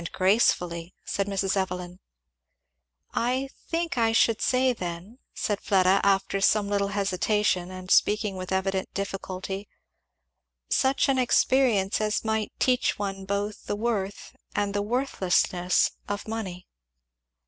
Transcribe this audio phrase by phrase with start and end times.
[0.01, 1.55] "And gracefully," said Mrs.
[1.55, 1.99] Evelyn.
[3.13, 8.51] "I think I should say then," said Fleda after some little hesitation and speaking with
[8.51, 9.69] evident difficulty,
[10.71, 16.65] "Such an experience as might teach one both the worth and the worthlessness of money."